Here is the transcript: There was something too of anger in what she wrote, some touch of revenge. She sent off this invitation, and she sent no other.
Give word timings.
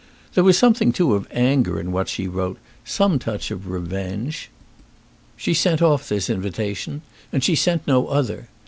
There 0.33 0.43
was 0.43 0.57
something 0.57 0.91
too 0.91 1.13
of 1.13 1.27
anger 1.29 1.79
in 1.79 1.91
what 1.91 2.09
she 2.09 2.27
wrote, 2.27 2.57
some 2.83 3.19
touch 3.19 3.51
of 3.51 3.69
revenge. 3.69 4.49
She 5.37 5.53
sent 5.53 5.79
off 5.79 6.09
this 6.09 6.27
invitation, 6.27 7.03
and 7.31 7.43
she 7.43 7.53
sent 7.53 7.85
no 7.85 8.07
other. 8.07 8.49